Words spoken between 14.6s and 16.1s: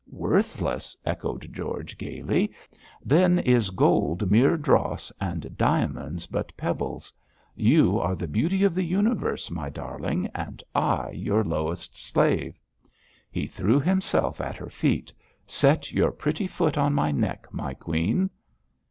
feet. 'Set your